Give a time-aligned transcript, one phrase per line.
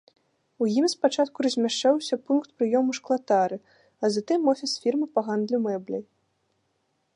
[0.61, 3.57] У ім спачатку размяшчаўся пункт прыёму шклатары,
[4.03, 6.03] а затым офіс фірмы па гандлю мэбляй.